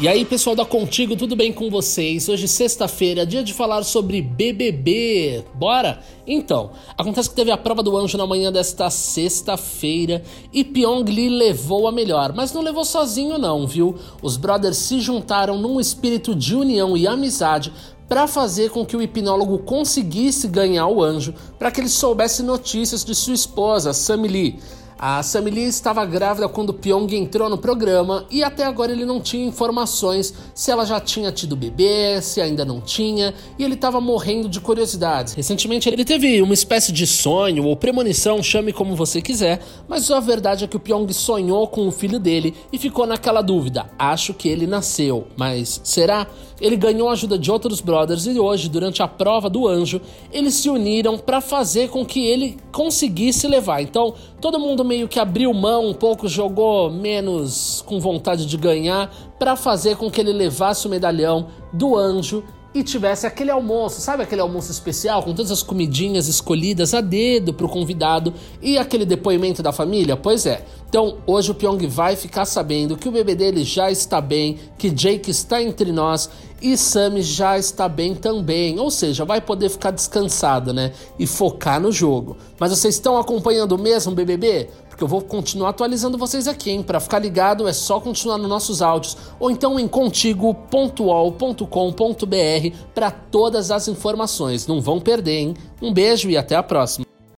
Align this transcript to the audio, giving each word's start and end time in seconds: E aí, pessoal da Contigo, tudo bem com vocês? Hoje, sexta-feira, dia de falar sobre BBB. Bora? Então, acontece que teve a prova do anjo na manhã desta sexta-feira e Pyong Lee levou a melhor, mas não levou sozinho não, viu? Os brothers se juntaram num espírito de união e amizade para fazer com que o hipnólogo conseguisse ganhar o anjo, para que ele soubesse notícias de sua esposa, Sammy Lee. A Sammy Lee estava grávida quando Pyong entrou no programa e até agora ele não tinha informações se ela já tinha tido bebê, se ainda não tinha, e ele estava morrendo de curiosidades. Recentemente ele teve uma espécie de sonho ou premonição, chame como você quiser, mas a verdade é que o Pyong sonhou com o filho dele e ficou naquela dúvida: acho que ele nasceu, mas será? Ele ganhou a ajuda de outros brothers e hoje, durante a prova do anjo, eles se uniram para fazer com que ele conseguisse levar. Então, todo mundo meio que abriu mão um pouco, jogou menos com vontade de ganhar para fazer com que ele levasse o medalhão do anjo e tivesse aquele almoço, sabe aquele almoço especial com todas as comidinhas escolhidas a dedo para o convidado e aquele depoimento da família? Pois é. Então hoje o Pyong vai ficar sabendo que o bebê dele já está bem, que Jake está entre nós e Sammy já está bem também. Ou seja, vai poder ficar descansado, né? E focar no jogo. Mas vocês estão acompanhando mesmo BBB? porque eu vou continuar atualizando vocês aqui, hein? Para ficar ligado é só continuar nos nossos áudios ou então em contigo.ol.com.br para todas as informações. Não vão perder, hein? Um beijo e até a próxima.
E 0.00 0.06
aí, 0.06 0.24
pessoal 0.24 0.54
da 0.54 0.64
Contigo, 0.64 1.16
tudo 1.16 1.34
bem 1.34 1.52
com 1.52 1.68
vocês? 1.68 2.28
Hoje, 2.28 2.46
sexta-feira, 2.46 3.26
dia 3.26 3.42
de 3.42 3.52
falar 3.52 3.82
sobre 3.82 4.22
BBB. 4.22 5.44
Bora? 5.56 5.98
Então, 6.24 6.70
acontece 6.96 7.28
que 7.28 7.34
teve 7.34 7.50
a 7.50 7.56
prova 7.56 7.82
do 7.82 7.96
anjo 7.96 8.16
na 8.16 8.24
manhã 8.24 8.52
desta 8.52 8.90
sexta-feira 8.90 10.22
e 10.52 10.62
Pyong 10.62 11.02
Lee 11.02 11.28
levou 11.28 11.88
a 11.88 11.90
melhor, 11.90 12.32
mas 12.32 12.52
não 12.52 12.62
levou 12.62 12.84
sozinho 12.84 13.38
não, 13.38 13.66
viu? 13.66 13.96
Os 14.22 14.36
brothers 14.36 14.76
se 14.76 15.00
juntaram 15.00 15.58
num 15.58 15.80
espírito 15.80 16.32
de 16.32 16.54
união 16.54 16.96
e 16.96 17.04
amizade 17.04 17.72
para 18.08 18.28
fazer 18.28 18.70
com 18.70 18.86
que 18.86 18.96
o 18.96 19.02
hipnólogo 19.02 19.58
conseguisse 19.58 20.46
ganhar 20.46 20.86
o 20.86 21.02
anjo, 21.02 21.34
para 21.58 21.72
que 21.72 21.80
ele 21.80 21.88
soubesse 21.88 22.44
notícias 22.44 23.04
de 23.04 23.16
sua 23.16 23.34
esposa, 23.34 23.92
Sammy 23.92 24.28
Lee. 24.28 24.58
A 25.00 25.22
Sammy 25.22 25.52
Lee 25.52 25.66
estava 25.66 26.04
grávida 26.04 26.48
quando 26.48 26.74
Pyong 26.74 27.06
entrou 27.14 27.48
no 27.48 27.56
programa 27.56 28.26
e 28.28 28.42
até 28.42 28.64
agora 28.64 28.90
ele 28.90 29.04
não 29.04 29.20
tinha 29.20 29.46
informações 29.46 30.34
se 30.52 30.72
ela 30.72 30.84
já 30.84 30.98
tinha 30.98 31.30
tido 31.30 31.54
bebê, 31.54 32.20
se 32.20 32.40
ainda 32.40 32.64
não 32.64 32.80
tinha, 32.80 33.32
e 33.56 33.62
ele 33.62 33.74
estava 33.74 34.00
morrendo 34.00 34.48
de 34.48 34.58
curiosidades. 34.58 35.34
Recentemente 35.34 35.88
ele 35.88 36.04
teve 36.04 36.42
uma 36.42 36.52
espécie 36.52 36.90
de 36.90 37.06
sonho 37.06 37.64
ou 37.64 37.76
premonição, 37.76 38.42
chame 38.42 38.72
como 38.72 38.96
você 38.96 39.22
quiser, 39.22 39.62
mas 39.86 40.10
a 40.10 40.18
verdade 40.18 40.64
é 40.64 40.66
que 40.66 40.76
o 40.76 40.80
Pyong 40.80 41.12
sonhou 41.12 41.68
com 41.68 41.86
o 41.86 41.92
filho 41.92 42.18
dele 42.18 42.52
e 42.72 42.76
ficou 42.76 43.06
naquela 43.06 43.40
dúvida: 43.40 43.88
acho 43.96 44.34
que 44.34 44.48
ele 44.48 44.66
nasceu, 44.66 45.28
mas 45.36 45.80
será? 45.84 46.26
Ele 46.60 46.76
ganhou 46.76 47.08
a 47.08 47.12
ajuda 47.12 47.38
de 47.38 47.50
outros 47.50 47.80
brothers 47.80 48.26
e 48.26 48.38
hoje, 48.38 48.68
durante 48.68 49.00
a 49.00 49.06
prova 49.06 49.48
do 49.48 49.68
anjo, 49.68 50.00
eles 50.32 50.54
se 50.54 50.68
uniram 50.68 51.16
para 51.16 51.40
fazer 51.40 51.88
com 51.88 52.04
que 52.04 52.26
ele 52.26 52.56
conseguisse 52.72 53.46
levar. 53.46 53.80
Então, 53.80 54.14
todo 54.40 54.58
mundo 54.58 54.84
meio 54.88 55.06
que 55.06 55.20
abriu 55.20 55.52
mão 55.52 55.86
um 55.86 55.94
pouco, 55.94 56.26
jogou 56.26 56.90
menos 56.90 57.84
com 57.86 58.00
vontade 58.00 58.46
de 58.46 58.56
ganhar 58.56 59.14
para 59.38 59.54
fazer 59.54 59.96
com 59.96 60.10
que 60.10 60.20
ele 60.20 60.32
levasse 60.32 60.86
o 60.86 60.90
medalhão 60.90 61.48
do 61.72 61.96
anjo 61.96 62.42
e 62.74 62.82
tivesse 62.82 63.26
aquele 63.26 63.50
almoço, 63.50 64.00
sabe 64.00 64.22
aquele 64.22 64.40
almoço 64.40 64.70
especial 64.70 65.22
com 65.22 65.34
todas 65.34 65.50
as 65.50 65.62
comidinhas 65.62 66.28
escolhidas 66.28 66.92
a 66.94 67.00
dedo 67.00 67.52
para 67.52 67.66
o 67.66 67.68
convidado 67.68 68.32
e 68.60 68.78
aquele 68.78 69.04
depoimento 69.04 69.62
da 69.62 69.72
família? 69.72 70.16
Pois 70.16 70.46
é. 70.46 70.64
Então 70.88 71.18
hoje 71.26 71.50
o 71.50 71.54
Pyong 71.54 71.86
vai 71.86 72.14
ficar 72.16 72.44
sabendo 72.44 72.96
que 72.96 73.08
o 73.08 73.12
bebê 73.12 73.34
dele 73.34 73.64
já 73.64 73.90
está 73.90 74.20
bem, 74.20 74.58
que 74.76 74.90
Jake 74.90 75.30
está 75.30 75.62
entre 75.62 75.92
nós 75.92 76.30
e 76.60 76.76
Sammy 76.76 77.22
já 77.22 77.58
está 77.58 77.88
bem 77.88 78.14
também. 78.14 78.78
Ou 78.78 78.90
seja, 78.90 79.24
vai 79.24 79.40
poder 79.40 79.68
ficar 79.68 79.90
descansado, 79.90 80.72
né? 80.72 80.92
E 81.18 81.26
focar 81.26 81.80
no 81.80 81.92
jogo. 81.92 82.36
Mas 82.58 82.70
vocês 82.70 82.94
estão 82.94 83.18
acompanhando 83.18 83.78
mesmo 83.78 84.14
BBB? 84.14 84.68
porque 84.98 85.04
eu 85.04 85.08
vou 85.08 85.22
continuar 85.22 85.68
atualizando 85.68 86.18
vocês 86.18 86.48
aqui, 86.48 86.72
hein? 86.72 86.82
Para 86.82 86.98
ficar 86.98 87.20
ligado 87.20 87.68
é 87.68 87.72
só 87.72 88.00
continuar 88.00 88.36
nos 88.36 88.48
nossos 88.48 88.82
áudios 88.82 89.16
ou 89.38 89.48
então 89.48 89.78
em 89.78 89.86
contigo.ol.com.br 89.86 92.76
para 92.92 93.12
todas 93.12 93.70
as 93.70 93.86
informações. 93.86 94.66
Não 94.66 94.80
vão 94.80 94.98
perder, 94.98 95.38
hein? 95.38 95.54
Um 95.80 95.92
beijo 95.92 96.28
e 96.28 96.36
até 96.36 96.56
a 96.56 96.64
próxima. 96.64 97.07